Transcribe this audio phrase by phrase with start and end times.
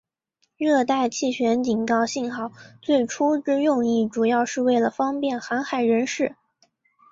[0.57, 2.51] 热带气旋警告信号
[2.81, 6.35] 最初之用意主要是为了方便航海人士。